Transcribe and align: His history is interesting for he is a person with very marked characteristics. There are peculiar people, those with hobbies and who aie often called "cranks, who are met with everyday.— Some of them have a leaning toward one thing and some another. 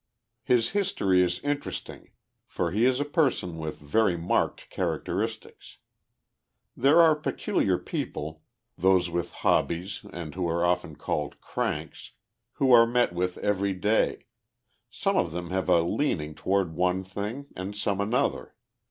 His 0.41 0.71
history 0.71 1.21
is 1.21 1.39
interesting 1.41 2.09
for 2.47 2.71
he 2.71 2.85
is 2.87 2.99
a 2.99 3.05
person 3.05 3.55
with 3.59 3.77
very 3.77 4.17
marked 4.17 4.67
characteristics. 4.71 5.77
There 6.75 6.99
are 6.99 7.13
peculiar 7.15 7.77
people, 7.77 8.41
those 8.79 9.11
with 9.11 9.29
hobbies 9.31 10.03
and 10.11 10.33
who 10.33 10.49
aie 10.49 10.65
often 10.65 10.95
called 10.95 11.39
"cranks, 11.39 12.13
who 12.53 12.71
are 12.71 12.87
met 12.87 13.13
with 13.13 13.37
everyday.— 13.37 14.25
Some 14.89 15.17
of 15.17 15.31
them 15.33 15.51
have 15.51 15.69
a 15.69 15.81
leaning 15.83 16.33
toward 16.33 16.73
one 16.73 17.03
thing 17.03 17.45
and 17.55 17.77
some 17.77 18.01
another. 18.01 18.55